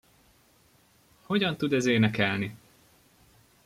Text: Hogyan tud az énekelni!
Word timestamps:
Hogyan 1.21 1.57
tud 1.57 1.73
az 1.73 1.85
énekelni! 1.85 2.57